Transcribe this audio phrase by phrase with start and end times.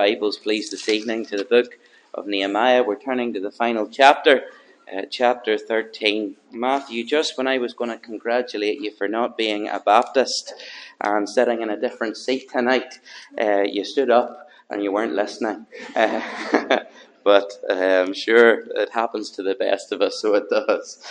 [0.00, 1.78] Bibles, please, this evening to the book
[2.14, 2.82] of Nehemiah.
[2.82, 4.44] We're turning to the final chapter,
[4.90, 6.36] uh, chapter 13.
[6.52, 10.54] Matthew, just when I was going to congratulate you for not being a Baptist
[11.02, 12.98] and sitting in a different seat tonight,
[13.38, 15.66] uh, you stood up and you weren't listening.
[15.94, 16.22] Uh,
[17.22, 21.04] but uh, I'm sure it happens to the best of us, so it does.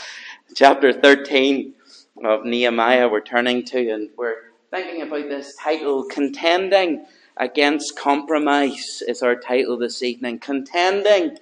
[0.56, 1.76] Chapter 13
[2.24, 7.06] of Nehemiah, we're turning to, and we're thinking about this title, Contending
[7.42, 10.40] Against Compromise, is our title this evening.
[10.40, 11.38] Contending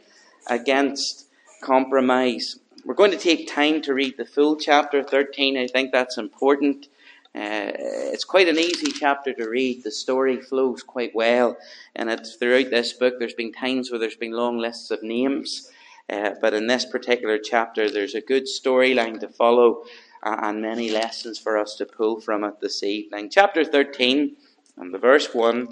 [0.45, 1.26] Against
[1.63, 2.59] Compromise.
[2.85, 5.58] We're going to take time to read the full chapter 13.
[5.58, 6.86] I think that's important.
[7.34, 7.73] Uh,
[8.13, 9.84] it's quite an easy chapter to read.
[9.84, 11.58] The story flows quite well,
[11.95, 13.16] and it's throughout this book.
[13.17, 15.72] There's been times where there's been long lists of names,
[16.11, 19.81] uh, but in this particular chapter, there's a good storyline to follow
[20.22, 23.31] uh, and many lessons for us to pull from it this evening.
[23.31, 24.36] Chapter 13,
[24.77, 25.70] and the verse 1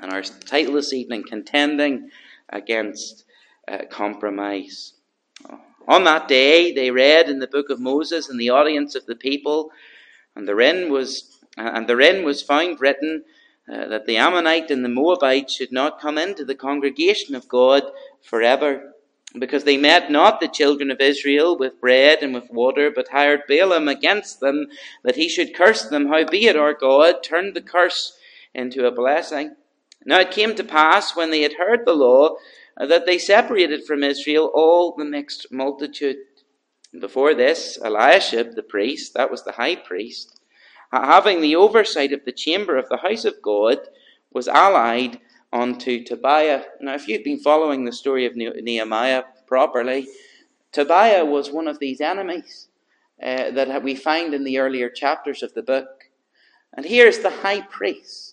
[0.00, 2.10] and our title this evening, Contending
[2.50, 3.24] Against
[3.66, 4.92] uh, Compromise.
[5.88, 9.16] On that day, they read in the book of Moses in the audience of the
[9.16, 9.70] people,
[10.36, 13.24] and therein was, and therein was found written
[13.72, 17.82] uh, that the Ammonite and the Moabite should not come into the congregation of God
[18.22, 18.92] forever,
[19.38, 23.42] because they met not the children of Israel with bread and with water, but hired
[23.48, 24.68] Balaam against them,
[25.02, 26.06] that he should curse them.
[26.06, 28.16] Howbeit our God turned the curse
[28.54, 29.56] into a blessing.
[30.04, 32.36] Now it came to pass, when they had heard the law,
[32.76, 36.16] uh, that they separated from Israel all the mixed multitude.
[36.98, 40.40] Before this, Eliashib the priest, that was the high priest,
[40.90, 43.78] having the oversight of the chamber of the house of God,
[44.32, 45.20] was allied
[45.52, 46.64] unto Tobiah.
[46.80, 50.08] Now, if you've been following the story of Nehemiah properly,
[50.72, 52.68] Tobiah was one of these enemies
[53.22, 56.04] uh, that we find in the earlier chapters of the book.
[56.74, 58.27] And here's the high priest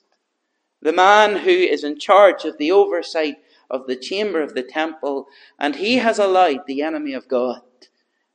[0.86, 3.38] the man who is in charge of the oversight
[3.72, 5.25] of the chamber of the temple,
[5.58, 7.64] and he has allowed the enemy of God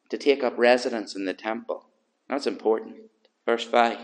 [0.09, 1.87] to take up residence in the temple.
[2.29, 2.97] That's important.
[3.47, 3.99] Verse 5.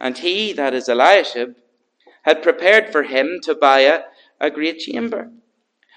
[0.00, 1.54] And he, that is Eliashib,
[2.22, 4.02] had prepared for him, Tobiah,
[4.40, 5.30] a great chamber,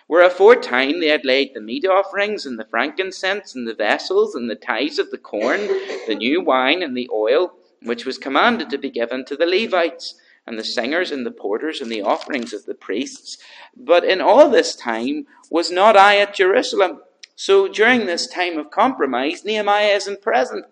[0.06, 4.52] where aforetime they had laid the meat offerings, and the frankincense, and the vessels, and
[4.52, 5.62] the tithes of the corn,
[6.06, 10.14] the new wine, and the oil, which was commanded to be given to the Levites
[10.50, 13.38] and the singers and the porters and the offerings of the priests.
[13.78, 17.02] But in all this time was not I at Jerusalem.
[17.36, 20.66] So during this time of compromise, Nehemiah isn't present.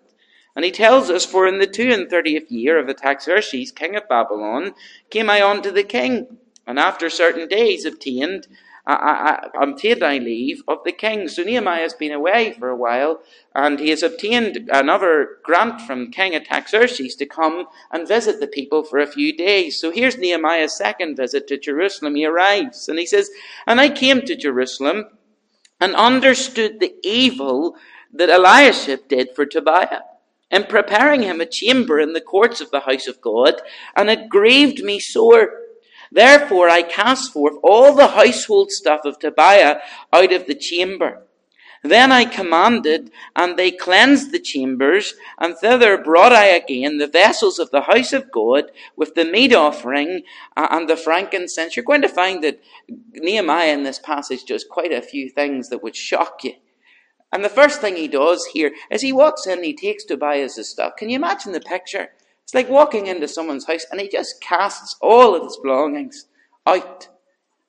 [0.56, 4.08] And he tells us, For in the two and thirtieth year of Artaxerxes, king of
[4.08, 4.74] Babylon,
[5.10, 8.48] came I unto the king, and after certain days obtained
[8.90, 11.28] I, I, obtained I leave of the king.
[11.28, 13.20] So Nehemiah has been away for a while,
[13.54, 18.82] and he has obtained another grant from King Artaxerxes to come and visit the people
[18.82, 19.78] for a few days.
[19.78, 22.14] So here's Nehemiah's second visit to Jerusalem.
[22.14, 23.30] He arrives, and he says,
[23.66, 25.04] And I came to Jerusalem
[25.78, 27.76] and understood the evil
[28.14, 30.00] that Eliashib did for Tobiah
[30.50, 33.60] in preparing him a chamber in the courts of the house of God,
[33.94, 35.50] and it grieved me sore.
[36.10, 39.78] Therefore I cast forth all the household stuff of Tobiah
[40.12, 41.24] out of the chamber.
[41.84, 47.60] Then I commanded, and they cleansed the chambers, and thither brought I again the vessels
[47.60, 50.22] of the house of God with the meat offering
[50.56, 51.76] uh, and the frankincense.
[51.76, 52.60] You're going to find that
[53.12, 56.54] Nehemiah in this passage does quite a few things that would shock you.
[57.30, 60.96] And the first thing he does here is he walks in, he takes Tobiah's stuff.
[60.96, 62.08] Can you imagine the picture?
[62.48, 66.28] It's like walking into someone's house and he just casts all of his belongings
[66.66, 67.08] out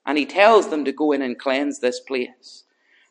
[0.06, 2.64] and he tells them to go in and cleanse this place.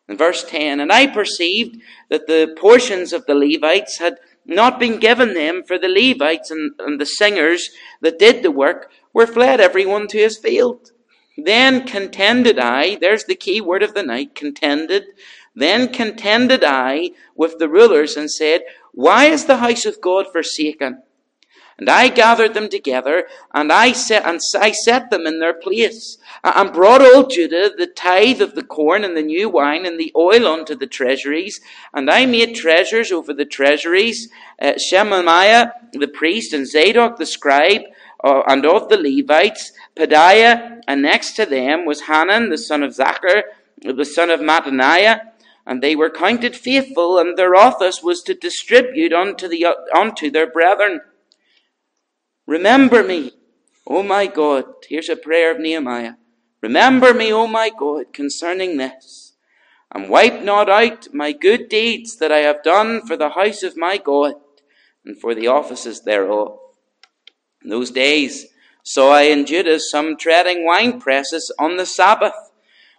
[0.08, 1.76] In verse 10, and I perceived
[2.08, 6.72] that the portions of the Levites had not been given them, for the Levites and,
[6.78, 7.68] and the singers
[8.00, 10.92] that did the work were fled everyone to his field.
[11.36, 15.04] Then contended I, there's the key word of the night, contended.
[15.54, 18.62] Then contended I with the rulers and said,
[18.94, 21.02] Why is the house of God forsaken?
[21.78, 26.18] And I gathered them together, and I set, and I set them in their place,
[26.42, 30.12] and brought all Judah the tithe of the corn and the new wine and the
[30.16, 31.60] oil unto the treasuries.
[31.94, 34.28] And I made treasures over the treasuries,
[34.60, 37.82] uh, Shemaiah the priest, and Zadok the scribe,
[38.24, 42.92] uh, and of the Levites, Pedaiah, and next to them was Hanan the son of
[42.94, 43.42] Zaccur,
[43.80, 45.20] the son of Mattaniah,
[45.64, 50.50] and they were counted faithful, and their office was to distribute unto, the, unto their
[50.50, 51.02] brethren.
[52.48, 53.32] Remember me,
[53.86, 54.64] O my God.
[54.88, 56.14] Here's a prayer of Nehemiah.
[56.62, 59.34] Remember me, O my God, concerning this,
[59.94, 63.76] and wipe not out my good deeds that I have done for the house of
[63.76, 64.32] my God
[65.04, 66.58] and for the offices thereof.
[67.62, 68.46] In those days,
[68.82, 72.32] Saw I in Judah some treading wine presses on the Sabbath,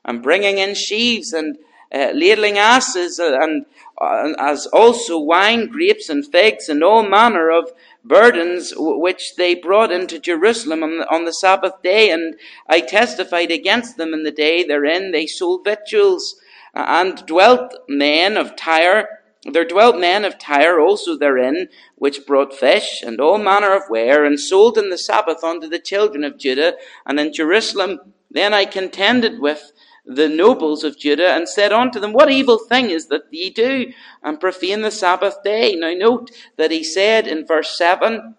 [0.05, 1.57] and bringing in sheaves and
[1.91, 3.65] uh, ladling asses, and
[3.99, 7.71] uh, as also wine, grapes, and figs, and all manner of
[8.03, 12.09] burdens which they brought into Jerusalem on the, on the Sabbath day.
[12.09, 12.35] And
[12.67, 16.35] I testified against them in the day therein they sold victuals,
[16.75, 19.07] uh, and dwelt men of Tyre
[19.45, 24.25] there dwelt men of Tyre also therein, which brought fish and all manner of ware,
[24.25, 26.75] and sold in the Sabbath unto the children of Judah.
[27.05, 27.99] And in Jerusalem
[28.29, 29.71] then I contended with
[30.09, 33.93] the nobles of Judah, and said unto them, What evil thing is that ye do,
[34.23, 35.75] and profane the Sabbath day?
[35.75, 38.35] Now note that he said in verse 7,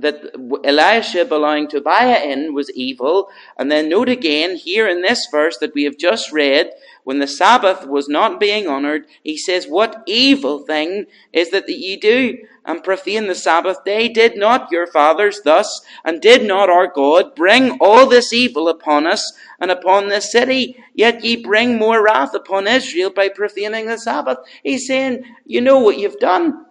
[0.00, 3.28] that Eliashib allowing Tobiah in was evil.
[3.58, 6.70] And then note again here in this verse that we have just read,
[7.04, 11.78] when the Sabbath was not being honored, he says, What evil thing is that, that
[11.78, 14.08] ye do and profane the Sabbath day?
[14.08, 19.06] Did not your fathers thus, and did not our God bring all this evil upon
[19.06, 20.82] us and upon this city?
[20.94, 24.38] Yet ye bring more wrath upon Israel by profaning the Sabbath.
[24.62, 26.66] He's saying, You know what you've done.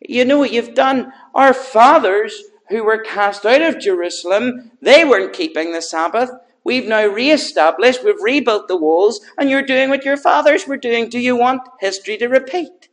[0.00, 1.12] You know what you've done.
[1.34, 6.30] Our fathers who were cast out of Jerusalem, they weren't keeping the Sabbath.
[6.64, 11.08] We've now re-established, we've rebuilt the walls, and you're doing what your fathers were doing.
[11.08, 12.88] Do you want history to repeat?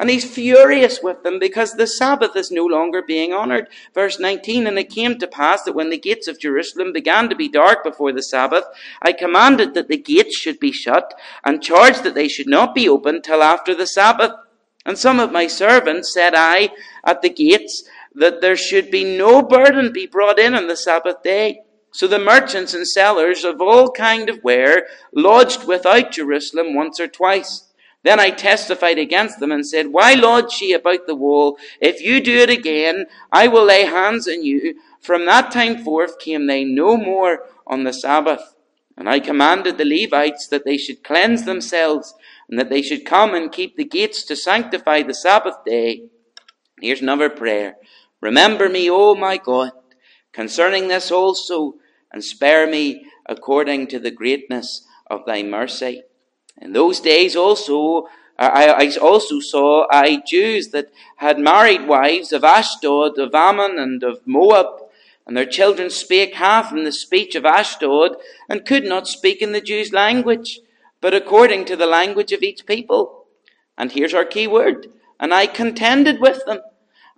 [0.00, 3.68] And he's furious with them because the Sabbath is no longer being honored.
[3.92, 7.36] Verse 19, And it came to pass that when the gates of Jerusalem began to
[7.36, 8.64] be dark before the Sabbath,
[9.02, 11.12] I commanded that the gates should be shut,
[11.44, 14.32] and charged that they should not be opened till after the Sabbath.
[14.86, 16.70] And some of my servants said I
[17.04, 17.84] at the gates,
[18.14, 21.60] that there should be no burden be brought in on the Sabbath day.
[21.92, 27.08] So the merchants and sellers of all kind of ware lodged without Jerusalem once or
[27.08, 27.66] twice.
[28.02, 31.58] Then I testified against them and said, Why lodge ye about the wall?
[31.80, 34.76] If you do it again, I will lay hands on you.
[35.00, 38.54] From that time forth came they no more on the Sabbath.
[38.96, 42.14] And I commanded the Levites that they should cleanse themselves,
[42.48, 46.04] and that they should come and keep the gates to sanctify the Sabbath day.
[46.80, 47.76] Here's another prayer.
[48.20, 49.72] Remember me, O my God,
[50.32, 51.74] concerning this also,
[52.12, 56.02] and spare me according to the greatness of thy mercy.
[56.60, 58.08] In those days also,
[58.38, 63.78] uh, I, I also saw I Jews that had married wives of Ashdod, of Ammon,
[63.78, 64.82] and of Moab,
[65.26, 68.16] and their children spake half in the speech of Ashdod,
[68.48, 70.60] and could not speak in the Jews' language,
[71.00, 73.26] but according to the language of each people.
[73.78, 74.88] And here's our key word.
[75.18, 76.60] And I contended with them,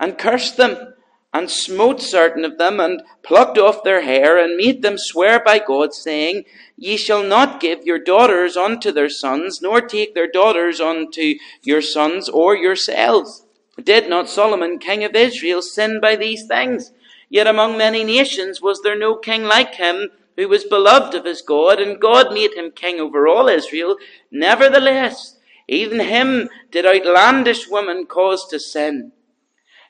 [0.02, 0.94] and cursed them,
[1.32, 5.60] and smote certain of them, and plucked off their hair, and made them swear by
[5.60, 6.44] God, saying,
[6.76, 11.80] Ye shall not give your daughters unto their sons, nor take their daughters unto your
[11.80, 13.46] sons or yourselves.
[13.80, 16.90] Did not Solomon, king of Israel, sin by these things?
[17.30, 21.42] Yet among many nations was there no king like him, who was beloved of his
[21.42, 23.96] God, and God made him king over all Israel.
[24.32, 25.38] Nevertheless,
[25.68, 29.12] even him did outlandish women cause to sin.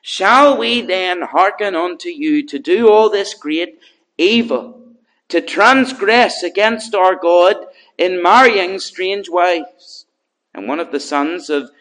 [0.03, 3.79] Shall we then hearken unto you to do all this great
[4.17, 4.79] evil,
[5.29, 7.65] to transgress against our God
[7.97, 10.05] in marrying strange wives?
[10.53, 11.71] And one of the sons of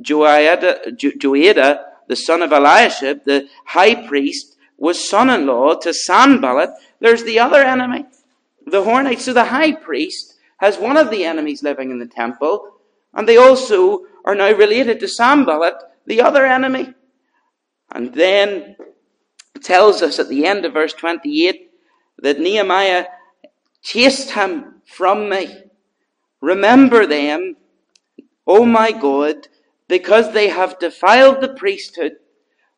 [0.00, 6.70] Joiada, Joiada the son of Eliashib, the high priest, was son-in-law to Sanballat.
[7.00, 8.04] There's the other enemy,
[8.66, 9.20] the Horonites.
[9.20, 12.74] So the high priest has one of the enemies living in the temple,
[13.14, 15.74] and they also are now related to Sanballat,
[16.06, 16.94] the other enemy.
[17.92, 18.76] And then
[19.62, 21.70] tells us at the end of verse 28
[22.22, 23.06] that Nehemiah
[23.82, 25.64] chased him from me.
[26.40, 27.56] Remember them,
[28.46, 29.48] O my God,
[29.88, 32.12] because they have defiled the priesthood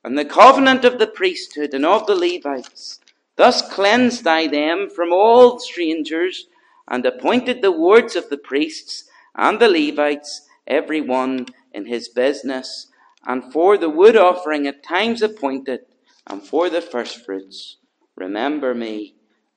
[0.03, 3.01] and the covenant of the priesthood and of the Levites.
[3.37, 6.47] Thus cleansed I them from all strangers
[6.89, 9.05] and appointed the wards of the priests
[9.35, 12.89] and the Levites, every one in his business
[13.27, 15.81] and for the wood offering at times appointed,
[16.27, 17.77] and for the firstfruits.
[18.17, 19.15] Remember me,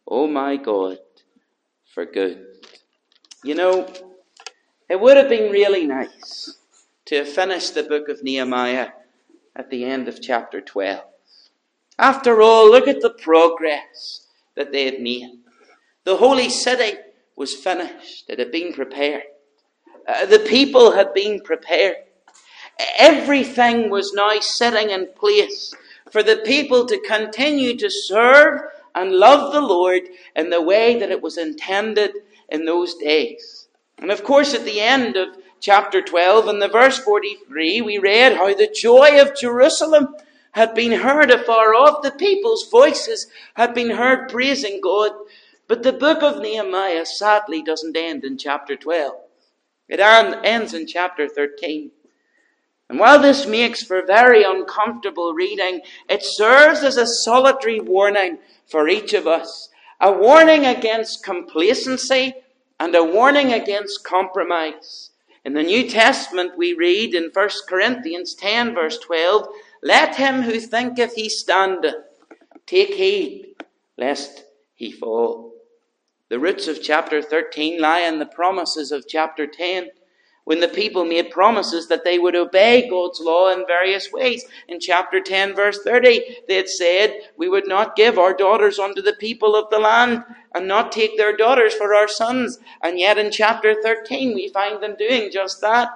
[0.07, 0.97] O my God,
[1.93, 2.45] for good.
[3.43, 3.87] You know,
[4.89, 6.57] it would have been really nice
[7.05, 8.89] to have finished the book of Nehemiah
[9.55, 11.03] at the end of chapter 12.
[11.99, 15.39] After all, look at the progress that they had made.
[16.03, 16.97] The holy city
[17.35, 19.23] was finished, it had been prepared.
[20.07, 21.97] Uh, the people had been prepared.
[22.97, 25.73] Everything was now sitting in place
[26.11, 28.61] for the people to continue to serve
[28.95, 30.03] and love the Lord
[30.35, 32.11] in the way that it was intended
[32.49, 33.67] in those days.
[33.97, 38.37] And of course, at the end of chapter 12 and the verse 43, we read
[38.37, 40.15] how the joy of Jerusalem
[40.51, 42.01] had been heard afar off.
[42.01, 45.11] The people's voices had been heard praising God.
[45.67, 49.13] But the book of Nehemiah sadly doesn't end in chapter 12.
[49.89, 51.91] It ends in chapter 13.
[52.89, 58.87] And while this makes for very uncomfortable reading, it serves as a solitary warning for
[58.87, 59.69] each of us.
[59.99, 62.33] A warning against complacency
[62.79, 65.09] and a warning against compromise.
[65.43, 69.47] In the New Testament, we read in 1 Corinthians 10, verse 12,
[69.81, 71.95] Let him who thinketh he standeth
[72.65, 73.55] take heed
[73.97, 74.43] lest
[74.75, 75.53] he fall.
[76.29, 79.89] The roots of chapter 13 lie in the promises of chapter 10
[80.47, 84.45] when the people made promises that they would obey God's law in various ways.
[84.69, 89.01] In chapter 10, verse 30, they had said, We would not give our daughters unto
[89.01, 90.23] the people of the land
[90.55, 92.59] and not take their daughters for our sons.
[92.81, 95.89] And yet in chapter 13, we find them doing just that.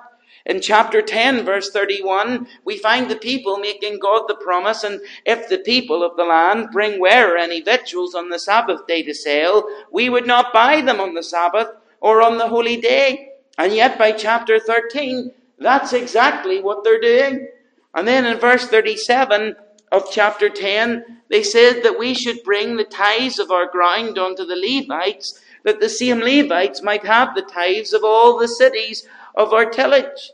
[0.45, 5.47] In chapter 10, verse 31, we find the people making God the promise, and if
[5.47, 9.63] the people of the land bring ware any victuals on the Sabbath day to sale,
[9.93, 11.69] we would not buy them on the Sabbath
[12.01, 13.30] or on the holy day.
[13.57, 17.47] And yet, by chapter 13, that's exactly what they're doing.
[17.93, 19.55] And then in verse 37
[19.91, 24.45] of chapter 10, they said that we should bring the tithes of our ground unto
[24.45, 29.53] the Levites, that the same Levites might have the tithes of all the cities of
[29.53, 30.31] our tillage.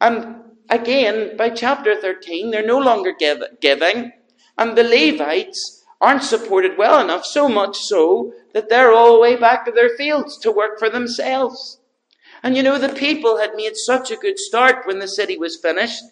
[0.00, 0.36] And
[0.68, 4.12] again, by chapter 13, they're no longer give, giving,
[4.58, 9.36] and the Levites aren't supported well enough, so much so that they're all the way
[9.36, 11.78] back to their fields to work for themselves.
[12.44, 15.56] And you know, the people had made such a good start when the city was
[15.56, 16.04] finished.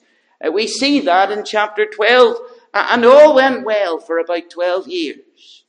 [0.42, 2.38] Uh, we see that in chapter 12.
[2.72, 5.64] And all went well for about 12 years.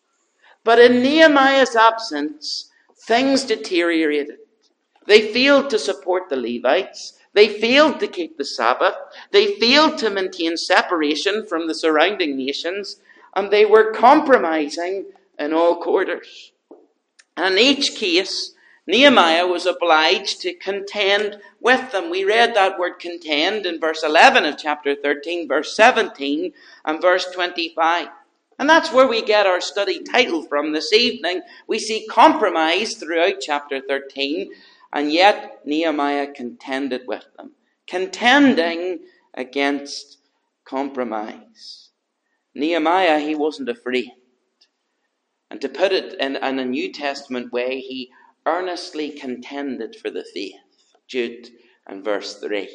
[0.63, 4.38] But in Nehemiah's absence, things deteriorated.
[5.05, 7.20] They failed to support the Levites.
[7.34, 8.96] They failed to keep the Sabbath.
[9.32, 13.01] They failed to maintain separation from the surrounding nations.
[13.36, 16.53] And they were compromising in all quarters.
[17.36, 18.52] And in each case,
[18.86, 22.10] Nehemiah was obliged to contend with them.
[22.10, 26.52] We read that word contend in verse 11 of chapter 13, verse 17,
[26.84, 28.08] and verse 25.
[28.60, 31.42] And that's where we get our study title from this evening.
[31.68, 34.52] We see compromise throughout chapter 13,
[34.92, 37.54] and yet Nehemiah contended with them,
[37.88, 39.00] contending
[39.34, 40.18] against
[40.66, 41.90] compromise.
[42.54, 44.12] Nehemiah, he wasn't afraid.
[45.50, 48.12] And to put it in, in a New Testament way, he
[48.45, 50.55] earnestly contended for the faith.
[51.07, 51.50] Jude
[51.88, 52.69] and verse 3.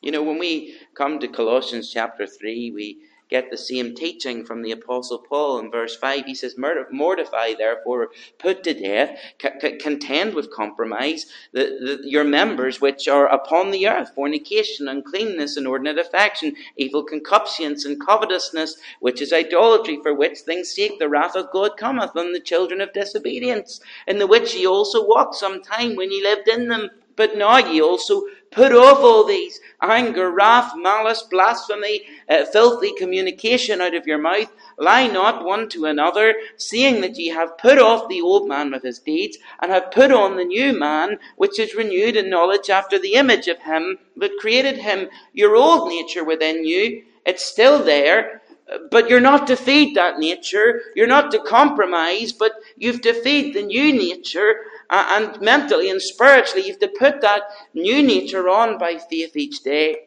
[0.00, 4.62] You know, when we come to Colossians chapter 3, we get the same teaching from
[4.62, 6.24] the Apostle Paul in verse 5.
[6.26, 12.80] He says, Mortify, therefore, put to death, c- contend with compromise, the, the, your members
[12.80, 19.32] which are upon the earth, fornication, uncleanness, inordinate affection, evil concupiscence, and covetousness, which is
[19.32, 23.80] idolatry, for which things sake the wrath of God cometh on the children of disobedience,
[24.06, 26.90] in the which ye also walked some time when ye lived in them.
[27.16, 33.80] But now ye also put off all these anger, wrath, malice, blasphemy, uh, filthy communication
[33.80, 34.50] out of your mouth.
[34.78, 38.82] Lie not one to another, seeing that ye have put off the old man with
[38.82, 42.98] his deeds, and have put on the new man, which is renewed in knowledge after
[42.98, 45.08] the image of him that created him.
[45.32, 48.42] Your old nature within you, it's still there,
[48.90, 50.82] but you're not to feed that nature.
[50.94, 54.56] You're not to compromise, but you've to feed the new nature
[54.90, 57.42] and mentally and spiritually, you have to put that
[57.74, 60.06] new nature on by faith each day.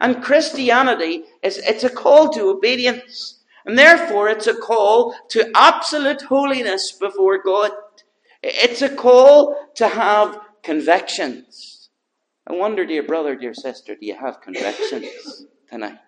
[0.00, 3.40] And Christianity is, it's a call to obedience.
[3.66, 7.70] And therefore, it's a call to absolute holiness before God.
[8.42, 11.90] It's a call to have convictions.
[12.46, 15.98] I wonder, dear brother, dear sister, do you have convictions tonight?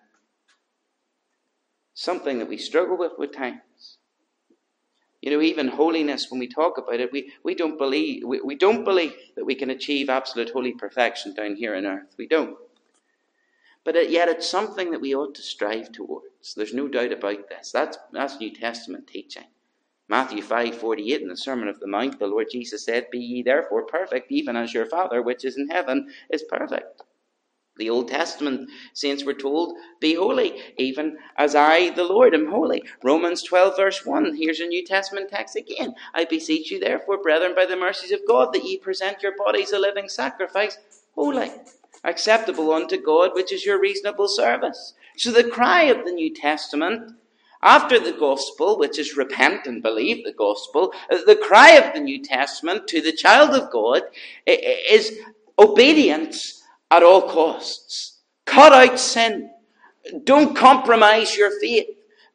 [1.93, 3.61] Something that we struggle with with time.
[5.23, 8.55] You know, even holiness, when we talk about it, we, we don't believe we, we
[8.55, 12.13] don't believe that we can achieve absolute holy perfection down here on earth.
[12.17, 12.57] We don't.
[13.85, 16.55] But yet it's something that we ought to strive towards.
[16.57, 17.71] There's no doubt about this.
[17.71, 19.45] That's that's New Testament teaching.
[20.09, 23.43] Matthew 5 48 in the Sermon of the Mount, the Lord Jesus said, Be ye
[23.43, 27.01] therefore perfect, even as your Father which is in heaven is perfect.
[27.75, 32.83] The Old Testament saints were told, Be holy, even as I, the Lord, am holy.
[33.01, 34.35] Romans 12, verse 1.
[34.35, 35.95] Here's a New Testament text again.
[36.13, 39.71] I beseech you, therefore, brethren, by the mercies of God, that ye present your bodies
[39.71, 40.77] a living sacrifice,
[41.15, 41.51] holy,
[42.03, 44.93] acceptable unto God, which is your reasonable service.
[45.17, 47.13] So the cry of the New Testament,
[47.63, 52.01] after the gospel, which is repent and believe the gospel, uh, the cry of the
[52.01, 54.03] New Testament to the child of God
[54.45, 55.17] is
[55.57, 56.62] obedience
[56.93, 58.19] at all costs.
[58.45, 59.49] Cut out sin.
[60.23, 61.87] Don't compromise your faith.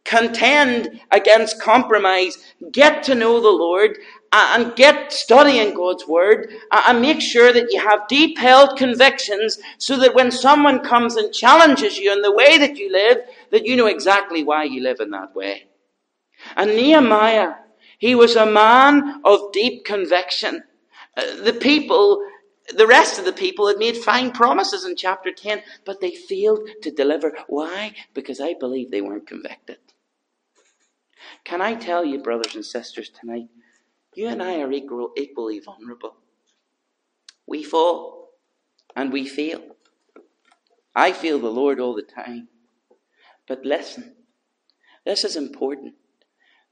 [0.04, 2.38] Contend against compromise.
[2.72, 3.98] Get to know the Lord
[4.32, 9.96] and get studying God's Word and make sure that you have deep held convictions so
[9.98, 13.18] that when someone comes and challenges you in the way that you live,
[13.50, 15.64] that you know exactly why you live in that way.
[16.56, 17.54] And Nehemiah,
[17.98, 20.62] he was a man of deep conviction.
[21.16, 22.22] Uh, the people,
[22.74, 26.68] the rest of the people had made fine promises in chapter 10, but they failed
[26.82, 27.32] to deliver.
[27.48, 27.94] Why?
[28.14, 29.78] Because I believe they weren't convicted.
[31.44, 33.48] Can I tell you, brothers and sisters, tonight,
[34.14, 36.16] you and I are equal, equally vulnerable.
[37.46, 38.30] We fall
[38.94, 39.62] and we fail.
[40.94, 42.48] I feel the Lord all the time.
[43.46, 44.16] But listen,
[45.06, 45.94] this is important.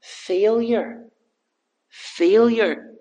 [0.01, 1.05] Failure,
[1.89, 2.93] failure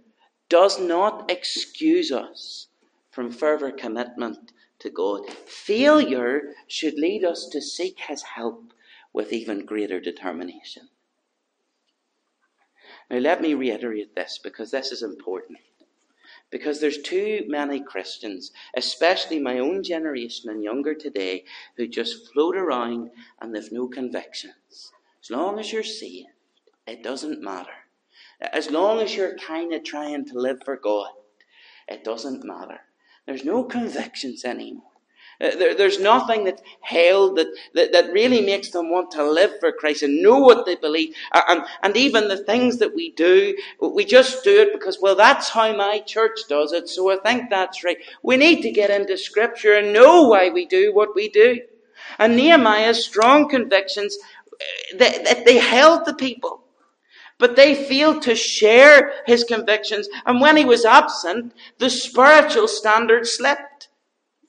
[0.49, 2.69] does not excuse us
[3.16, 5.26] from further commitment to God.
[5.46, 8.75] Failure should lead us to seek His help
[9.11, 10.90] with even greater determination.
[13.08, 15.61] Now, let me reiterate this because this is important.
[16.50, 21.44] Because there's too many Christians, especially my own generation and younger today,
[21.78, 24.92] who just float around and they've no convictions.
[25.23, 26.28] As long as you're saved,
[26.87, 27.87] it doesn't matter.
[28.42, 31.12] As long as you're kind of trying to live for God,
[31.88, 32.80] it doesn't matter.
[33.26, 34.83] There's no convictions anymore.
[35.38, 39.52] Uh, there, there's nothing that's held that, that, that, really makes them want to live
[39.61, 41.14] for Christ and know what they believe.
[41.33, 45.14] Uh, and, and even the things that we do, we just do it because, well,
[45.14, 47.99] that's how my church does it, so I think that's right.
[48.23, 51.61] We need to get into Scripture and know why we do what we do.
[52.18, 54.16] And Nehemiah's strong convictions,
[54.54, 56.65] uh, that they, they held the people.
[57.38, 63.26] But they failed to share his convictions, and when he was absent, the spiritual standard
[63.26, 63.88] slipped.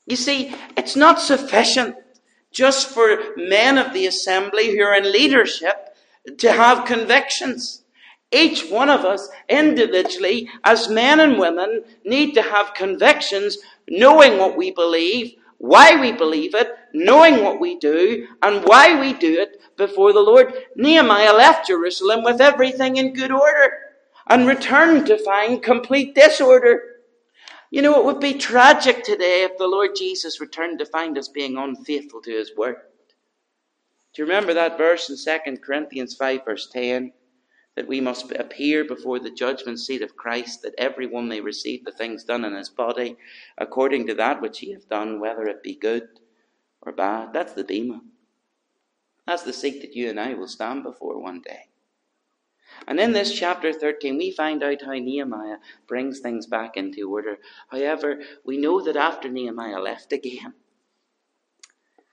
[0.06, 1.96] You see, it's not sufficient
[2.50, 5.94] just for men of the assembly who are in leadership
[6.38, 7.82] to have convictions.
[8.32, 14.56] Each one of us individually, as men and women, need to have convictions, knowing what
[14.56, 19.60] we believe, why we believe it, knowing what we do, and why we do it
[19.76, 20.54] before the Lord.
[20.76, 23.72] Nehemiah left Jerusalem with everything in good order
[24.28, 26.82] and returned to find complete disorder.
[27.70, 31.28] You know, it would be tragic today if the Lord Jesus returned to find us
[31.28, 32.76] being unfaithful to his word.
[34.14, 37.12] Do you remember that verse in 2 Corinthians 5, verse 10?
[37.78, 41.92] That we must appear before the judgment seat of Christ, that everyone may receive the
[41.92, 43.16] things done in his body
[43.56, 46.08] according to that which he hath done, whether it be good
[46.82, 47.32] or bad.
[47.32, 48.00] That's the bema.
[49.28, 51.68] That's the seat that you and I will stand before one day.
[52.88, 57.38] And in this chapter 13, we find out how Nehemiah brings things back into order.
[57.68, 60.54] However, we know that after Nehemiah left again,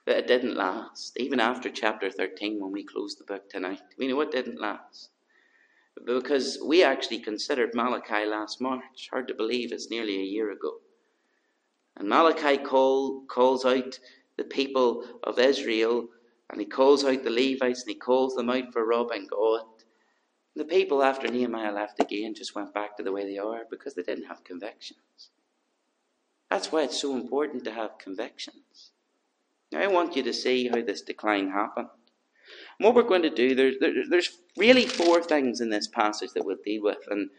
[0.05, 1.17] that it didn't last.
[1.17, 5.09] Even after chapter 13, when we close the book tonight, we know it didn't last.
[6.03, 9.09] Because we actually considered Malachi last March.
[9.11, 10.79] Hard to believe it's nearly a year ago.
[11.95, 13.99] And Malachi call, calls out
[14.37, 16.09] the people of Israel,
[16.49, 19.61] and he calls out the Levites, and he calls them out for robbing God.
[20.55, 23.93] The people after Nehemiah left again just went back to the way they are because
[23.93, 25.31] they didn't have convictions.
[26.49, 28.91] That's why it's so important to have convictions.
[29.71, 31.89] Now, I want you to see how this decline happened.
[32.79, 33.75] What we're going to do, there's,
[34.09, 37.07] there's really four things in this passage that we'll deal with.
[37.09, 37.29] And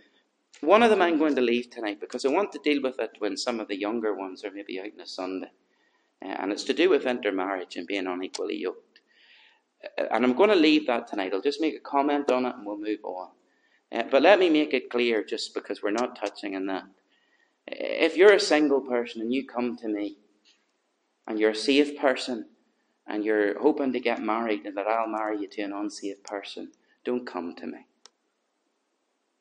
[0.60, 3.10] one of them I'm going to leave tonight because I want to deal with it
[3.18, 5.50] when some of the younger ones are maybe out on a Sunday.
[6.24, 8.86] Uh, and it's to do with intermarriage and being unequally yoked
[9.96, 11.32] and I'm going to leave that tonight.
[11.32, 13.28] I'll just make a comment on it and we'll move on.
[13.92, 16.84] Uh, but let me make it clear, just because we're not touching on that.
[17.66, 20.18] If you're a single person and you come to me,
[21.26, 22.48] and you're a safe person,
[23.06, 26.72] and you're hoping to get married and that I'll marry you to an unsaved person,
[27.04, 27.86] don't come to me.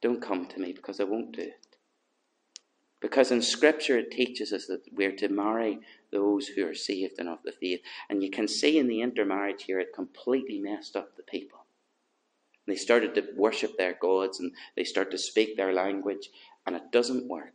[0.01, 1.65] Don't come to me because I won't do it.
[3.01, 5.79] Because in Scripture it teaches us that we're to marry
[6.11, 7.81] those who are saved and of the faith.
[8.09, 11.65] And you can see in the intermarriage here, it completely messed up the people.
[12.67, 16.29] They started to worship their gods and they start to speak their language,
[16.65, 17.53] and it doesn't work.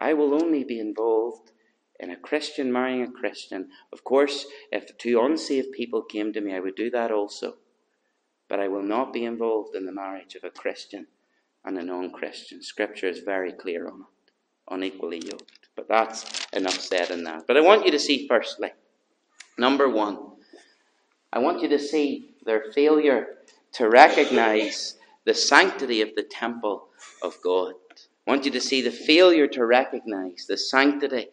[0.00, 1.52] I will only be involved
[2.00, 3.68] in a Christian marrying a Christian.
[3.92, 7.56] Of course, if two unsaved people came to me, I would do that also.
[8.48, 11.06] But I will not be involved in the marriage of a Christian
[11.64, 12.62] and a non Christian.
[12.62, 14.32] Scripture is very clear on it,
[14.70, 15.68] unequally yoked.
[15.76, 17.46] But that's enough said in that.
[17.46, 18.72] But I want you to see, firstly,
[19.58, 20.18] number one,
[21.32, 23.26] I want you to see their failure
[23.72, 26.88] to recognize the sanctity of the temple
[27.22, 27.74] of God.
[28.26, 31.28] I want you to see the failure to recognize the sanctity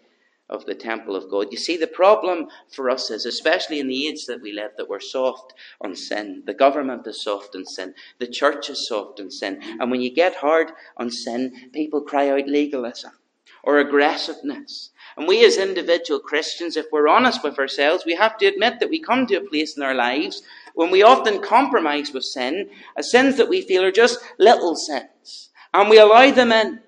[0.49, 1.47] of the temple of God.
[1.51, 4.89] You see, the problem for us is, especially in the age that we live, that
[4.89, 6.43] we're soft on sin.
[6.45, 7.95] The government is soft on sin.
[8.19, 9.59] The church is soft on sin.
[9.79, 13.11] And when you get hard on sin, people cry out legalism
[13.63, 14.91] or aggressiveness.
[15.17, 18.89] And we as individual Christians, if we're honest with ourselves, we have to admit that
[18.89, 20.43] we come to a place in our lives
[20.75, 25.49] when we often compromise with sin, as sins that we feel are just little sins.
[25.73, 26.81] And we allow them in.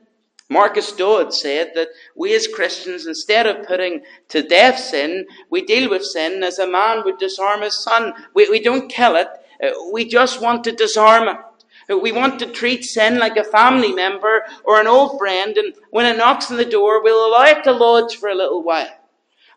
[0.49, 5.89] Marcus Dods said that we as Christians, instead of putting to death sin, we deal
[5.89, 8.13] with sin as a man would disarm his son.
[8.33, 9.27] We, we don't kill it,
[9.61, 11.37] uh, we just want to disarm it.
[11.89, 15.73] Uh, we want to treat sin like a family member or an old friend, and
[15.91, 18.93] when it knocks on the door, we'll allow it to lodge for a little while.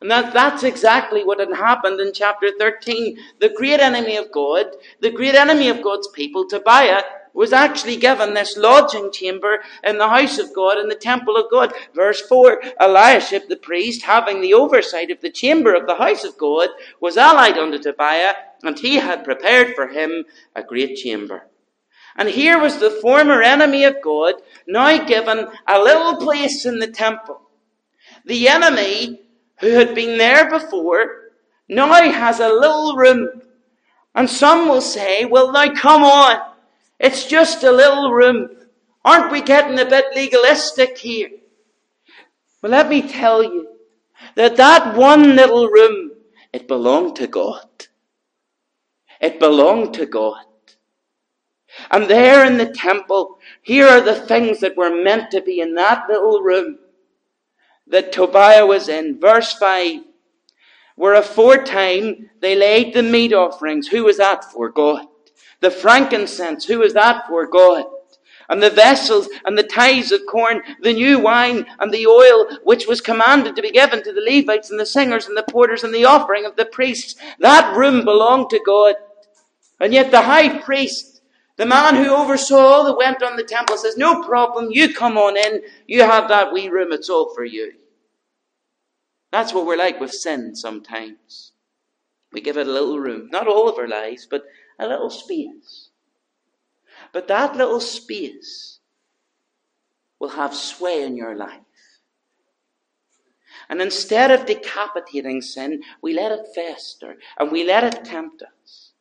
[0.01, 3.19] And that, that's exactly what had happened in chapter 13.
[3.39, 4.67] The great enemy of God,
[5.01, 7.03] the great enemy of God's people, Tobiah,
[7.35, 11.51] was actually given this lodging chamber in the house of God, in the temple of
[11.51, 11.73] God.
[11.95, 16.37] Verse 4 Eliashib the priest, having the oversight of the chamber of the house of
[16.39, 16.69] God,
[17.01, 21.47] was allied unto Tobiah, and he had prepared for him a great chamber.
[22.17, 24.35] And here was the former enemy of God
[24.67, 27.41] now given a little place in the temple.
[28.25, 29.21] The enemy
[29.61, 31.31] who had been there before
[31.69, 33.29] now has a little room.
[34.15, 36.50] And some will say, well, now come on.
[37.01, 38.51] It's just a little room.
[39.05, 41.31] Aren't we getting a bit legalistic here?
[42.63, 43.69] Well, let me tell you
[44.35, 46.11] that that one little room,
[46.53, 47.67] it belonged to God.
[49.19, 50.45] It belonged to God.
[51.91, 55.75] And there in the temple, here are the things that were meant to be in
[55.75, 56.79] that little room
[57.87, 59.19] that Tobiah was in.
[59.19, 60.01] Verse 5
[60.97, 63.89] Where aforetime they laid the meat offerings.
[63.89, 64.71] Who was that for?
[64.71, 65.07] God.
[65.61, 67.47] The frankincense, who is that for?
[67.47, 67.85] God.
[68.49, 72.87] And the vessels and the tithes of corn, the new wine and the oil, which
[72.87, 75.95] was commanded to be given to the Levites and the singers and the porters and
[75.95, 77.15] the offering of the priests.
[77.39, 78.97] That room belonged to God.
[79.79, 81.23] And yet the high priest,
[81.57, 85.17] the man who oversaw all that went on the temple, says, No problem, you come
[85.17, 87.73] on in, you have that wee room, it's all for you.
[89.31, 91.53] That's what we're like with sin sometimes.
[92.33, 93.29] We give it a little room.
[93.31, 94.43] Not all of our lives, but
[94.81, 95.91] a little space.
[97.13, 98.79] But that little space
[100.19, 101.61] will have sway in your life.
[103.69, 108.93] And instead of decapitating sin, we let it fester and we let it tempt us.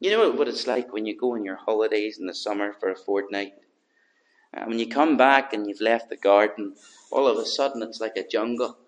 [0.00, 2.90] You know what it's like when you go on your holidays in the summer for
[2.90, 3.54] a fortnight?
[4.52, 6.74] And when you come back and you've left the garden,
[7.10, 8.78] all of a sudden it's like a jungle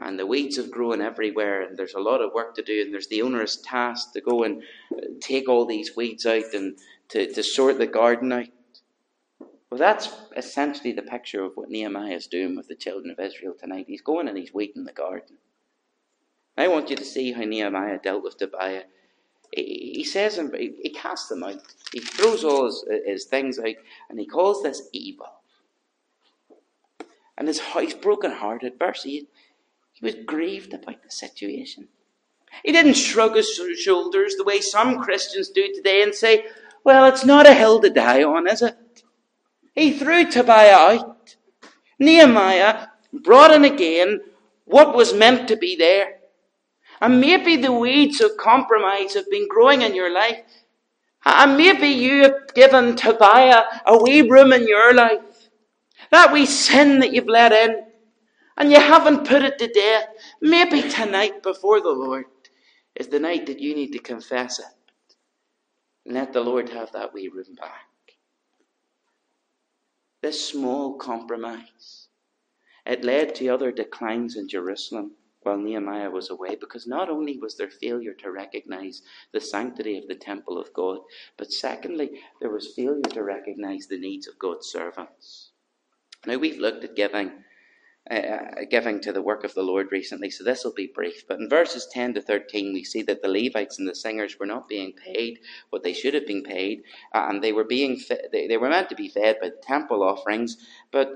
[0.00, 2.92] and the weeds have grown everywhere, and there's a lot of work to do, and
[2.92, 6.78] there's the onerous task to go and uh, take all these weeds out and
[7.08, 8.48] to, to sort the garden out.
[9.70, 13.54] Well, that's essentially the picture of what Nehemiah is doing with the children of Israel
[13.58, 13.86] tonight.
[13.88, 15.38] He's going and he's weeding the garden.
[16.58, 18.82] I want you to see how Nehemiah dealt with Tobiah.
[19.54, 21.62] He, says, he, he casts them out.
[21.92, 23.76] He throws all his, his things out,
[24.08, 25.28] and he calls this evil.
[27.36, 28.78] And his, he's broken hearted.
[28.78, 29.28] Verse 8
[30.02, 31.86] he was grieved about the situation.
[32.64, 36.46] He didn't shrug his shoulders the way some Christians do today and say,
[36.82, 39.04] Well, it's not a hill to die on, is it?
[39.74, 41.36] He threw Tobiah out.
[42.00, 44.20] Nehemiah brought in again
[44.64, 46.16] what was meant to be there.
[47.00, 50.42] And maybe the weeds of compromise have been growing in your life.
[51.24, 55.48] And maybe you have given Tobiah a wee room in your life.
[56.10, 57.91] That wee sin that you've let in
[58.56, 60.08] and you haven't put it to death,
[60.40, 62.26] maybe tonight before the Lord
[62.94, 64.66] is the night that you need to confess it.
[66.04, 67.88] And let the Lord have that wee room back.
[70.22, 72.08] This small compromise,
[72.86, 75.12] it led to other declines in Jerusalem
[75.42, 80.06] while Nehemiah was away, because not only was there failure to recognize the sanctity of
[80.06, 80.98] the temple of God,
[81.36, 85.50] but secondly, there was failure to recognize the needs of God's servants.
[86.26, 87.32] Now, we've looked at giving
[88.10, 91.26] uh, giving to the work of the Lord recently, so this will be brief.
[91.26, 94.46] But in verses 10 to 13, we see that the Levites and the singers were
[94.46, 95.38] not being paid
[95.70, 96.82] what they should have been paid,
[97.14, 98.00] uh, and they were being
[98.32, 100.56] they, they were meant to be fed by the temple offerings,
[100.90, 101.12] but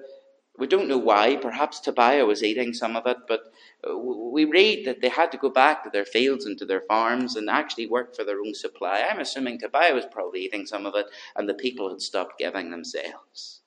[0.58, 1.36] we don't know why.
[1.36, 3.52] Perhaps Tobiah was eating some of it, but
[3.88, 6.82] uh, we read that they had to go back to their fields and to their
[6.88, 9.06] farms and actually work for their own supply.
[9.08, 12.70] I'm assuming Tobiah was probably eating some of it, and the people had stopped giving
[12.70, 13.60] themselves.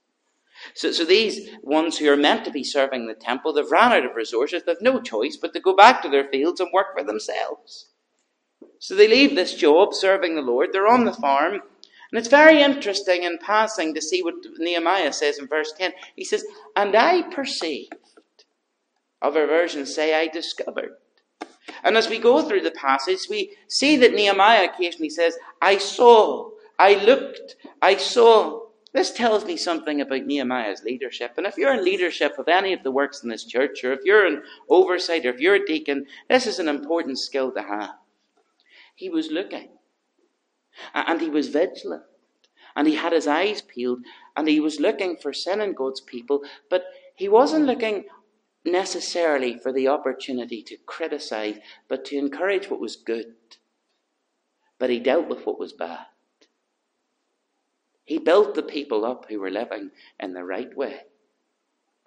[0.74, 4.06] So, so these ones who are meant to be serving the temple, they've run out
[4.06, 7.04] of resources, they've no choice but to go back to their fields and work for
[7.04, 7.88] themselves.
[8.80, 11.56] So they leave this job serving the Lord, they're on the farm,
[12.12, 15.94] and it's very interesting in passing to see what Nehemiah says in verse 10.
[16.16, 16.46] He says,
[16.76, 17.94] And I perceived
[19.22, 20.96] Other versions say, I discovered.
[21.84, 26.52] And as we go through the passage, we see that Nehemiah occasionally says, I saw,
[26.80, 28.69] I looked, I saw.
[29.00, 31.36] This tells me something about Nehemiah's leadership.
[31.38, 34.02] And if you're in leadership of any of the works in this church, or if
[34.04, 37.92] you're an oversight, or if you're a deacon, this is an important skill to have.
[38.96, 39.70] He was looking,
[40.94, 42.04] and he was vigilant,
[42.76, 44.00] and he had his eyes peeled,
[44.36, 46.84] and he was looking for sin in God's people, but
[47.16, 48.04] he wasn't looking
[48.66, 51.58] necessarily for the opportunity to criticize,
[51.88, 53.36] but to encourage what was good.
[54.78, 56.09] But he dealt with what was bad.
[58.10, 61.02] He built the people up who were living in the right way.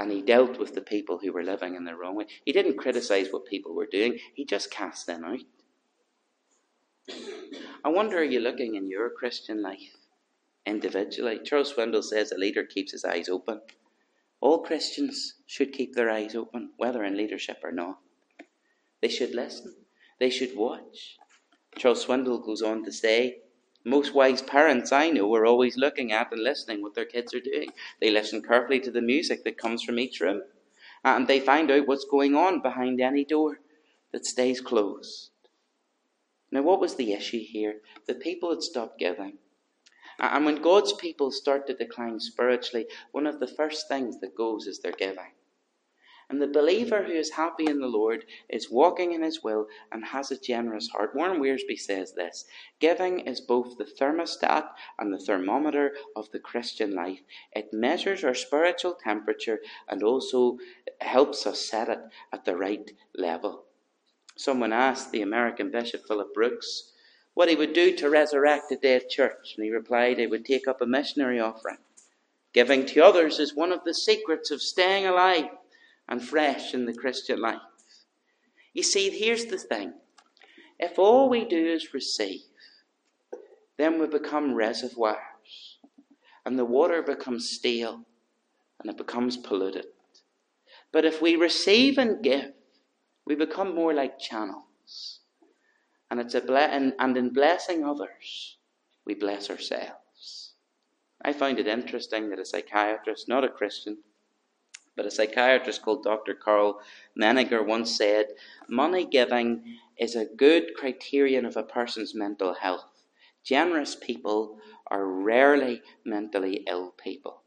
[0.00, 2.26] And he dealt with the people who were living in the wrong way.
[2.44, 5.38] He didn't criticize what people were doing, he just cast them out.
[7.84, 9.96] I wonder, are you looking in your Christian life
[10.66, 11.38] individually?
[11.44, 13.60] Charles Swindoll says a leader keeps his eyes open.
[14.40, 18.00] All Christians should keep their eyes open, whether in leadership or not.
[19.00, 19.76] They should listen.
[20.18, 21.16] They should watch.
[21.78, 23.42] Charles Swindoll goes on to say,
[23.84, 27.40] most wise parents I know are always looking at and listening what their kids are
[27.40, 27.70] doing.
[28.00, 30.42] They listen carefully to the music that comes from each room.
[31.04, 33.58] And they find out what's going on behind any door
[34.12, 35.30] that stays closed.
[36.52, 37.80] Now, what was the issue here?
[38.06, 39.38] The people had stopped giving.
[40.18, 44.66] And when God's people start to decline spiritually, one of the first things that goes
[44.66, 45.32] is their giving.
[46.32, 50.02] And the believer who is happy in the Lord is walking in his will and
[50.02, 51.14] has a generous heart.
[51.14, 52.46] Warren Wiersbe says this
[52.80, 57.20] Giving is both the thermostat and the thermometer of the Christian life.
[57.54, 60.56] It measures our spiritual temperature and also
[61.02, 62.00] helps us set it
[62.32, 63.64] at the right level.
[64.34, 66.92] Someone asked the American Bishop Phillips Brooks
[67.34, 69.52] what he would do to resurrect a dead church.
[69.58, 71.76] And he replied, he would take up a missionary offering.
[72.54, 75.50] Giving to others is one of the secrets of staying alive
[76.12, 77.56] and fresh in the Christian life.
[78.74, 79.94] You see, here's the thing
[80.78, 82.42] if all we do is receive,
[83.78, 85.78] then we become reservoirs,
[86.44, 88.02] and the water becomes stale
[88.78, 89.86] and it becomes polluted.
[90.92, 92.52] But if we receive and give,
[93.24, 95.20] we become more like channels
[96.10, 98.58] and it's a ble- and, and in blessing others,
[99.06, 100.52] we bless ourselves.
[101.24, 103.96] I find it interesting that a psychiatrist, not a Christian,
[104.96, 106.34] but a psychiatrist called Dr.
[106.34, 106.80] Karl
[107.18, 108.26] Menninger once said,
[108.68, 112.84] Money giving is a good criterion of a person's mental health.
[113.44, 117.42] Generous people are rarely mentally ill people.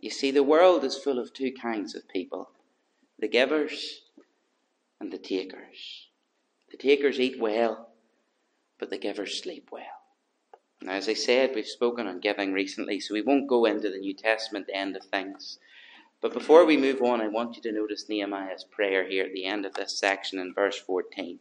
[0.00, 2.50] You see, the world is full of two kinds of people
[3.18, 4.02] the givers
[5.00, 6.08] and the takers.
[6.70, 7.88] The takers eat well,
[8.78, 9.82] but the givers sleep well.
[10.80, 13.98] Now, as I said, we've spoken on giving recently, so we won't go into the
[13.98, 15.58] New Testament end of things.
[16.20, 19.44] But before we move on, I want you to notice Nehemiah's prayer here at the
[19.44, 21.38] end of this section in verse 14.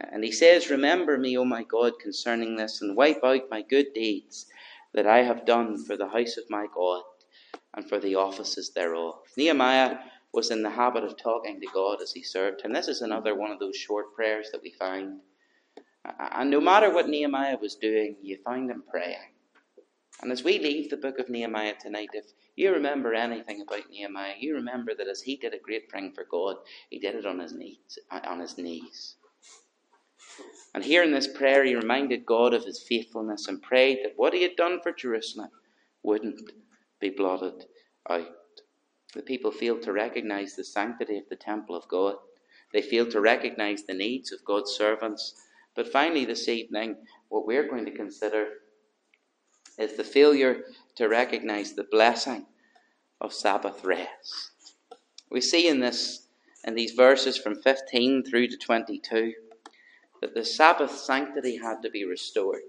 [0.00, 3.92] And he says, Remember me, O my God, concerning this, and wipe out my good
[3.94, 4.46] deeds
[4.94, 7.02] that I have done for the house of my God
[7.74, 9.20] and for the offices thereof.
[9.36, 9.98] Nehemiah
[10.32, 12.72] was in the habit of talking to God as he served him.
[12.72, 15.20] This is another one of those short prayers that we find.
[16.18, 19.34] And no matter what Nehemiah was doing, you find him praying.
[20.22, 24.34] And as we leave the book of Nehemiah tonight, if you remember anything about Nehemiah,
[24.38, 26.56] you remember that as he did a great thing for God,
[26.90, 27.98] he did it on his knees.
[28.10, 29.16] On his knees.
[30.74, 34.34] And here in this prayer, he reminded God of his faithfulness and prayed that what
[34.34, 35.50] he had done for Jerusalem
[36.02, 36.52] wouldn't
[37.00, 37.64] be blotted
[38.08, 38.28] out.
[39.14, 42.16] The people failed to recognize the sanctity of the temple of God.
[42.72, 45.34] They failed to recognize the needs of God's servants.
[45.74, 46.96] But finally, this evening,
[47.28, 48.48] what we're going to consider
[49.80, 50.64] is the failure
[50.96, 52.46] to recognize the blessing
[53.20, 54.74] of Sabbath rest.
[55.30, 56.26] We see in this
[56.64, 59.32] in these verses from 15 through to 22
[60.20, 62.60] that the Sabbath sanctity had to be restored.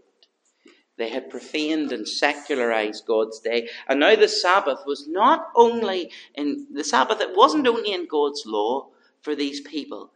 [0.97, 3.67] They had profaned and secularized God's day.
[3.87, 8.43] And now the Sabbath was not only in the Sabbath, it wasn't only in God's
[8.45, 8.89] law
[9.21, 10.11] for these people,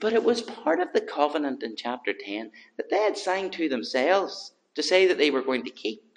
[0.00, 3.68] but it was part of the covenant in chapter 10 that they had signed to
[3.68, 6.07] themselves to say that they were going to keep.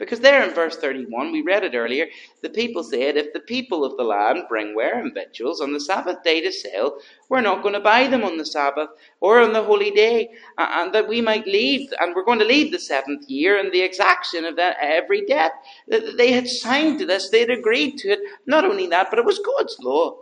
[0.00, 2.06] Because there in verse 31, we read it earlier,
[2.42, 5.78] the people said, If the people of the land bring ware and victuals on the
[5.78, 8.88] Sabbath day to sell, we're not going to buy them on the Sabbath
[9.20, 12.72] or on the holy day, and that we might leave, and we're going to leave
[12.72, 15.52] the seventh year and the exaction of that every debt.
[15.86, 18.20] They had signed to this, they had agreed to it.
[18.46, 20.16] Not only that, but it was God's law.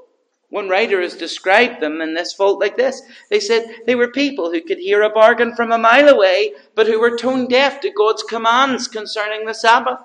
[0.51, 3.03] One writer has described them in this fault like this.
[3.31, 6.87] They said they were people who could hear a bargain from a mile away, but
[6.87, 9.99] who were tone deaf to God's commands concerning the Sabbath.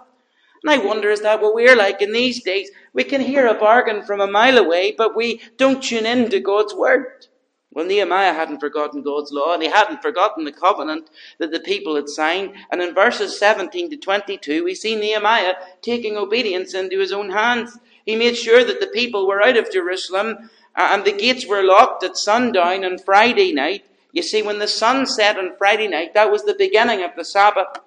[0.63, 2.71] And I wonder, is that what we're like in these days?
[2.93, 6.39] We can hear a bargain from a mile away, but we don't tune in to
[6.39, 7.27] God's word.
[7.71, 11.95] Well, Nehemiah hadn't forgotten God's law, and he hadn't forgotten the covenant that the people
[11.95, 12.53] had signed.
[12.71, 17.77] And in verses 17 to 22, we see Nehemiah taking obedience into his own hands.
[18.05, 22.03] He made sure that the people were out of Jerusalem, and the gates were locked
[22.03, 23.85] at sundown on Friday night.
[24.11, 27.25] You see, when the sun set on Friday night, that was the beginning of the
[27.25, 27.79] Sabbath.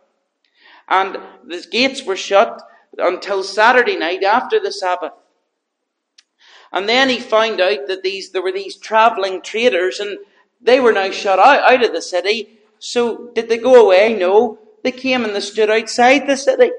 [0.89, 2.63] And the gates were shut
[2.99, 5.13] until Saturday night after the Sabbath.
[6.73, 10.19] And then he found out that these there were these travelling traders and
[10.61, 12.61] they were now shut out, out of the city.
[12.79, 14.15] So did they go away?
[14.15, 14.59] No.
[14.83, 16.71] They came and they stood outside the city.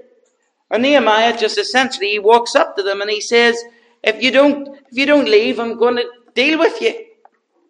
[0.70, 3.64] And Nehemiah just essentially he walks up to them and he says,
[4.04, 6.04] If you don't if you don't leave, I'm gonna
[6.34, 7.06] deal with you.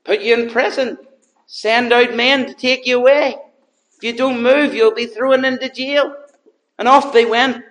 [0.03, 0.97] Put you in prison.
[1.45, 3.35] Send out men to take you away.
[3.97, 6.15] If you don't move, you'll be thrown into jail.
[6.79, 7.63] And off they went.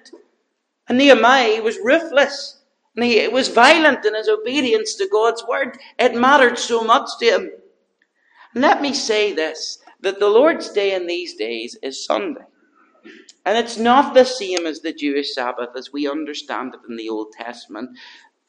[0.88, 2.60] And Nehemiah he was ruthless.
[2.94, 5.78] And he was violent in his obedience to God's word.
[5.98, 7.50] It mattered so much to him.
[8.54, 12.44] And let me say this that the Lord's Day in these days is Sunday.
[13.46, 17.08] And it's not the same as the Jewish Sabbath as we understand it in the
[17.08, 17.96] Old Testament.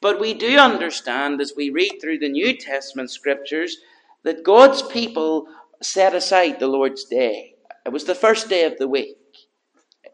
[0.00, 3.76] But we do understand as we read through the New Testament scriptures
[4.24, 5.46] that God's people
[5.80, 7.54] set aside the Lord's Day.
[7.86, 9.16] It was the first day of the week.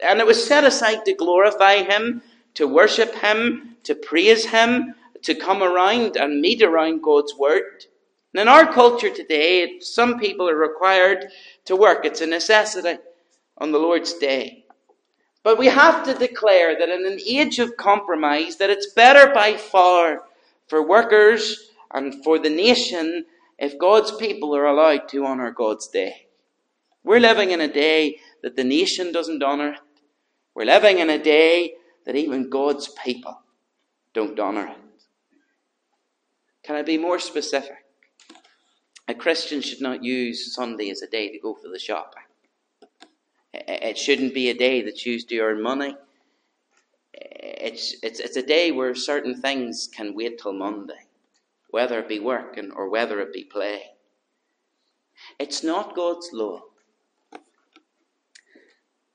[0.06, 2.20] And it was set aside to glorify Him,
[2.52, 7.86] to worship Him, to praise Him, to come around and meet around God's Word.
[8.34, 11.28] And in our culture today, some people are required
[11.64, 12.04] to work.
[12.04, 13.00] It's a necessity
[13.56, 14.63] on the Lord's Day.
[15.44, 19.56] But we have to declare that in an age of compromise, that it's better by
[19.56, 20.22] far
[20.66, 23.26] for workers and for the nation
[23.58, 26.26] if God's people are allowed to honour God's day.
[27.04, 29.80] We're living in a day that the nation doesn't honour it.
[30.54, 31.74] We're living in a day
[32.06, 33.42] that even God's people
[34.14, 34.78] don't honour it.
[36.62, 37.84] Can I be more specific?
[39.06, 42.23] A Christian should not use Sunday as a day to go for the shopping.
[43.54, 45.96] It shouldn't be a day that's used to earn money.
[47.12, 51.06] It's, it's, it's a day where certain things can wait till Monday,
[51.70, 53.92] whether it be working or whether it be play.
[55.38, 56.62] It's not God's law.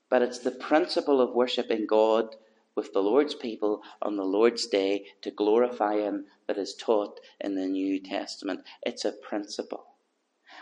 [0.09, 2.35] But it's the principle of worshipping God
[2.75, 7.55] with the Lord's people on the Lord's day to glorify Him that is taught in
[7.55, 8.61] the New Testament.
[8.81, 9.88] It's a principle.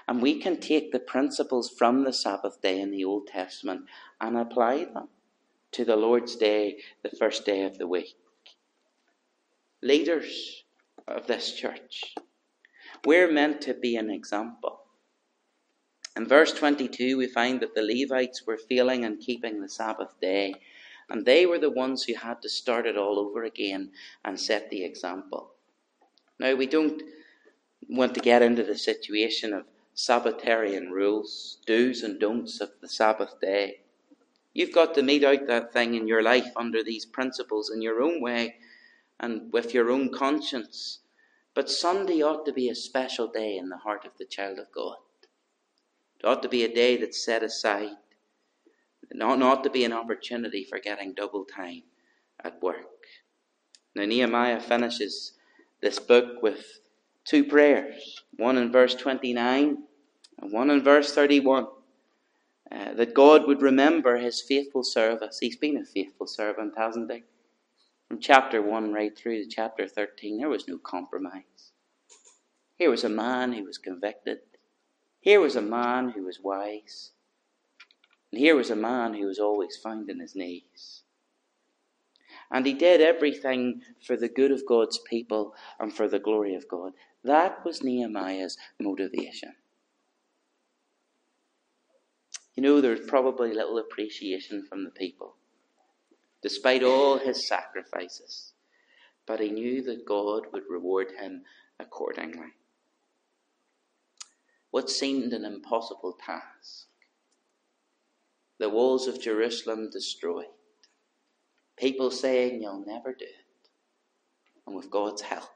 [0.07, 3.81] And we can take the principles from the Sabbath day in the Old Testament
[4.21, 5.09] and apply them
[5.73, 8.15] to the Lord's day, the first day of the week.
[9.81, 10.63] Leaders
[11.07, 12.15] of this church,
[13.05, 14.79] we're meant to be an example.
[16.15, 20.55] In verse 22, we find that the Levites were failing and keeping the Sabbath day,
[21.09, 23.91] and they were the ones who had to start it all over again
[24.25, 25.51] and set the example.
[26.39, 27.03] Now, we don't
[27.87, 29.65] want to get into the situation of
[29.97, 33.81] Sabbatarian rules, do's and don'ts of the Sabbath day.
[34.53, 37.99] You've got to mete out that thing in your life under these principles in your
[37.99, 38.57] own way
[39.19, 40.99] and with your own conscience.
[41.55, 44.71] But Sunday ought to be a special day in the heart of the child of
[44.71, 44.97] God.
[46.19, 47.97] It ought to be a day that's set aside.
[49.10, 51.81] It ought not to be an opportunity for getting double time
[52.43, 53.07] at work.
[53.95, 55.33] Now, Nehemiah finishes
[55.81, 56.81] this book with
[57.25, 59.83] two prayers one in verse 29
[60.41, 61.67] and one in verse 31.
[62.69, 65.39] Uh, that God would remember his faithful service.
[65.39, 67.23] He's been a faithful servant, hasn't he?
[68.10, 71.71] From chapter 1 right through to chapter 13, there was no compromise.
[72.76, 74.39] Here was a man who was convicted
[75.28, 77.12] here was a man who was wise.
[78.32, 81.04] And here was a man who was always found in his knees.
[82.50, 86.69] And he did everything for the good of God's people and for the glory of
[86.69, 86.93] God.
[87.26, 89.54] That was Nehemiah's motivation.
[92.57, 95.35] You know, there's probably little appreciation from the people,
[96.41, 98.51] despite all his sacrifices.
[99.25, 101.43] But he knew that God would reward him
[101.79, 102.53] accordingly
[104.71, 106.87] what seemed an impossible task.
[108.59, 110.45] The walls of Jerusalem destroyed.
[111.77, 113.69] People saying, You'll never do it.
[114.65, 115.49] And with God's help,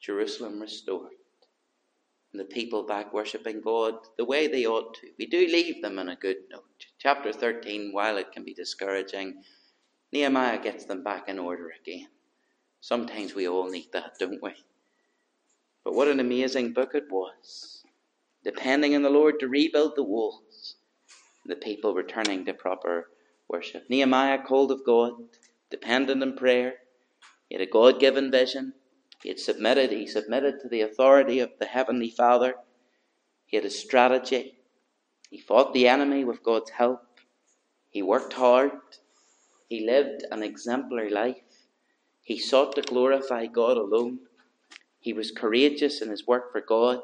[0.00, 1.21] Jerusalem restored.
[2.32, 5.08] And the people back worshipping God the way they ought to.
[5.18, 6.86] We do leave them on a good note.
[6.98, 9.42] Chapter 13, while it can be discouraging,
[10.12, 12.08] Nehemiah gets them back in order again.
[12.80, 14.54] Sometimes we all need that, don't we?
[15.84, 17.82] But what an amazing book it was
[18.44, 20.76] depending on the Lord to rebuild the walls,
[21.46, 23.08] the people returning to proper
[23.48, 23.84] worship.
[23.88, 25.12] Nehemiah called of God,
[25.70, 26.74] dependent in prayer.
[27.48, 28.74] He had a God given vision.
[29.22, 32.54] He had submitted, he submitted to the authority of the Heavenly Father.
[33.46, 34.58] He had a strategy.
[35.30, 37.02] He fought the enemy with God's help.
[37.88, 38.72] He worked hard.
[39.68, 41.36] He lived an exemplary life.
[42.22, 44.18] He sought to glorify God alone.
[45.00, 47.00] He was courageous in his work for God.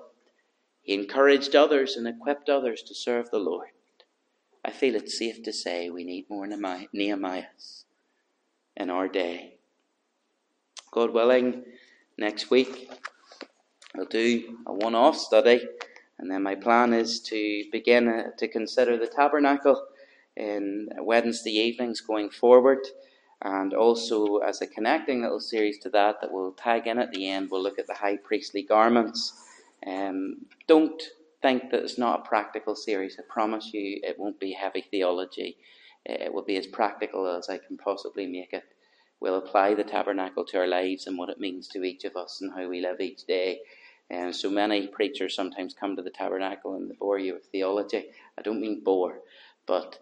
[0.82, 3.68] He encouraged others and equipped others to serve the Lord.
[4.64, 7.84] I feel it's safe to say we need more Nehemiahs
[8.76, 9.54] in our day.
[10.90, 11.64] God willing,
[12.18, 12.90] next week
[13.94, 15.66] we'll do a one off study,
[16.18, 19.82] and then my plan is to begin uh, to consider the tabernacle
[20.36, 22.86] in Wednesday evenings going forward.
[23.40, 27.28] And also, as a connecting little series to that, that we'll tag in at the
[27.28, 29.32] end, we'll look at the high priestly garments.
[29.86, 31.00] Um, don't
[31.40, 33.16] think that it's not a practical series.
[33.16, 35.56] I promise you it won't be heavy theology.
[36.04, 38.64] It will be as practical as I can possibly make it.
[39.20, 42.40] We'll apply the tabernacle to our lives and what it means to each of us
[42.40, 43.60] and how we live each day.
[44.10, 48.06] And so many preachers sometimes come to the tabernacle and they bore you with theology.
[48.38, 49.18] I don't mean bore,
[49.66, 49.98] but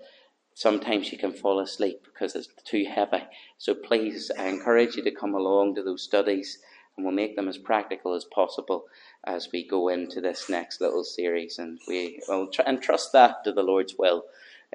[0.54, 3.24] sometimes you can fall asleep because it's too heavy.
[3.58, 6.58] So please, I encourage you to come along to those studies
[6.96, 8.84] and we'll make them as practical as possible
[9.24, 11.58] as we go into this next little series.
[11.58, 14.24] And we will tr- trust that to the Lord's will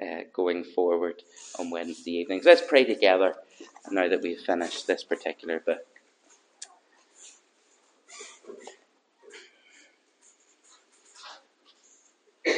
[0.02, 1.22] uh, going forward
[1.60, 2.46] on Wednesday evenings.
[2.46, 3.36] Let's pray together
[3.90, 5.86] now that we've finished this particular book.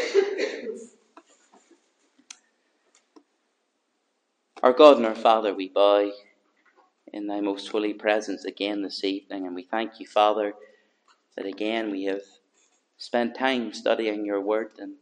[4.64, 6.10] Our God and our Father, we bow
[7.12, 10.54] in thy most holy presence again this evening, and we thank you, Father,
[11.36, 12.22] that again we have
[12.98, 14.72] spent time studying your word.
[14.80, 14.96] And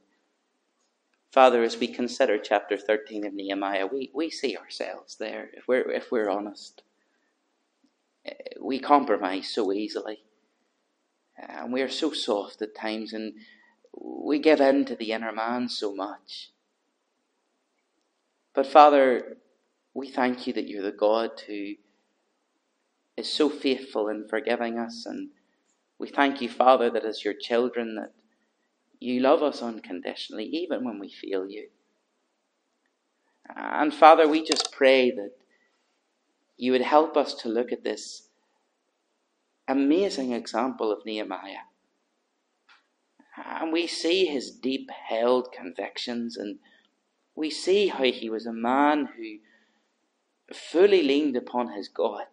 [1.32, 5.90] Father, as we consider chapter 13 of Nehemiah, we, we see ourselves there, if we're,
[5.90, 6.84] if we're honest.
[8.26, 10.20] Eh, we compromise so easily,
[11.38, 13.34] and we are so soft at times, and
[13.94, 16.52] we give in to the inner man so much.
[18.54, 19.38] But Father,
[19.94, 21.74] we thank you that you're the God who
[23.16, 25.06] is so faithful in forgiving us.
[25.06, 25.30] And
[25.98, 28.12] we thank you, Father, that as your children, that
[29.02, 31.70] you love us unconditionally, even when we feel you.
[33.54, 35.32] And Father, we just pray that
[36.56, 38.30] you would help us to look at this
[39.68, 41.66] amazing example of Nehemiah.
[43.36, 46.60] And we see his deep held convictions, and
[47.36, 52.26] we see how he was a man who fully leaned upon his God.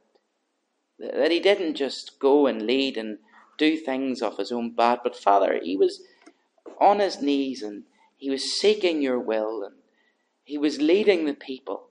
[0.99, 3.19] That he didn't just go and lead and
[3.57, 6.03] do things of his own bat, but Father, he was
[6.81, 7.85] on his knees and
[8.17, 9.77] he was seeking your will and
[10.45, 11.89] he was leading the people.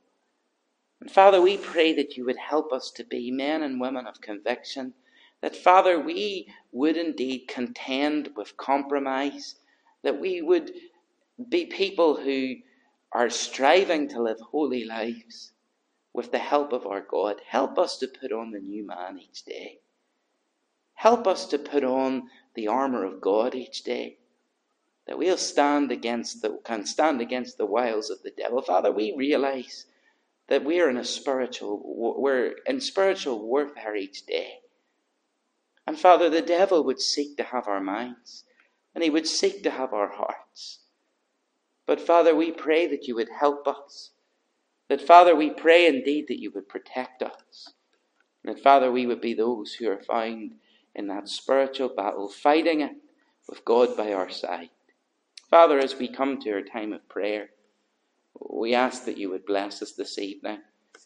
[0.99, 4.19] And Father, we pray that you would help us to be men and women of
[4.19, 4.93] conviction.
[5.41, 9.55] That, Father, we would indeed contend with compromise.
[10.03, 10.71] That we would
[11.49, 12.55] be people who
[13.11, 15.51] are striving to live holy lives
[16.13, 17.41] with the help of our God.
[17.47, 19.79] Help us to put on the new man each day.
[20.95, 22.23] Help us to put on
[22.55, 24.17] the armour of God each day.
[25.07, 28.61] That we'll stand against the can stand against the wiles of the devil.
[28.61, 29.85] Father, we realize
[30.49, 31.81] that we're in a spiritual
[32.19, 34.59] we're in spiritual warfare each day.
[35.85, 38.43] And Father, the devil would seek to have our minds,
[38.93, 40.79] and he would seek to have our hearts.
[41.85, 44.11] But Father, we pray that you would help us
[44.89, 47.73] that, Father, we pray indeed that you would protect us.
[48.43, 50.55] And that, Father, we would be those who are found
[50.95, 52.95] in that spiritual battle, fighting it
[53.49, 54.69] with God by our side.
[55.49, 57.49] Father, as we come to our time of prayer,
[58.49, 60.59] we ask that you would bless us this evening.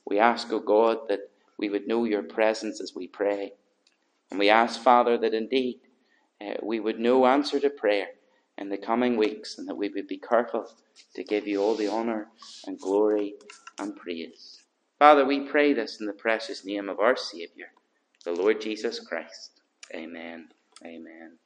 [0.05, 3.53] We ask, O oh God, that we would know your presence as we pray.
[4.29, 5.79] And we ask, Father, that indeed
[6.41, 8.07] uh, we would know answer to prayer
[8.57, 10.65] in the coming weeks and that we would be careful
[11.15, 12.27] to give you all the honour
[12.65, 13.35] and glory
[13.79, 14.61] and praise.
[14.97, 17.67] Father, we pray this in the precious name of our Saviour,
[18.23, 19.61] the Lord Jesus Christ.
[19.93, 20.49] Amen.
[20.85, 21.37] Amen.